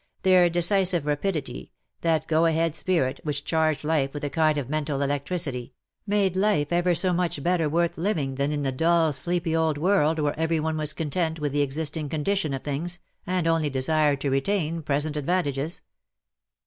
Their 0.23 0.49
decisive 0.49 1.05
rapidity, 1.05 1.71
that 2.01 2.25
go 2.27 2.47
a 2.47 2.51
head 2.51 2.75
spirit 2.75 3.19
which" 3.21 3.43
LOVE 3.51 3.51
WILL 3.51 3.59
HAVE 3.59 3.67
HIS 3.67 3.75
DAY." 3.75 3.77
63 3.77 3.83
charged 3.83 4.01
life 4.09 4.13
with 4.15 4.23
a 4.23 4.33
kind 4.35 4.57
of 4.57 4.67
mental 4.67 4.99
electricitv— 5.01 5.71
made 6.17 6.35
life 6.35 6.73
ever 6.73 6.95
so 6.95 7.13
much 7.13 7.43
better 7.43 7.69
worth 7.69 7.99
living 7.99 8.33
than 8.33 8.51
in 8.51 8.63
the 8.63 8.71
dull 8.71 9.13
sleepy 9.13 9.55
old 9.55 9.77
world 9.77 10.17
where 10.17 10.39
every 10.39 10.59
one 10.59 10.77
was 10.77 10.93
content 10.93 11.39
with 11.39 11.51
the 11.51 11.61
existing 11.61 12.09
condition 12.09 12.51
of 12.55 12.63
things^ 12.63 12.97
and 13.27 13.45
only 13.45 13.69
desired 13.69 14.19
to 14.21 14.31
retain 14.31 14.81
present 14.81 15.15
advantages. 15.15 15.81